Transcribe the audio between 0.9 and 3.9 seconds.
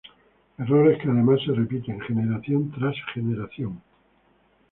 que, además, se repiten generación tras generación.